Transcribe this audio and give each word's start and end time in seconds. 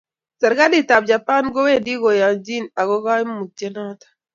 Serikalitab 0.39 1.01
Japan 1.11 1.43
komawendi 1.53 1.93
koyanjin 2.01 2.65
ako 2.79 2.95
kaimutienotok. 3.05 4.11